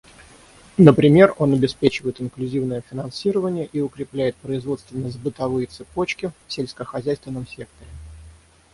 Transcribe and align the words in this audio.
Например, 0.77 1.35
он 1.37 1.53
обеспечивает 1.53 2.21
инклюзивное 2.21 2.81
финансирование 2.89 3.67
и 3.71 3.81
укрепляет 3.81 4.35
производственно-сбытовые 4.37 5.67
цепочки 5.67 6.31
в 6.47 6.53
сельскохозяйственном 6.53 7.45
секторе. 7.45 7.91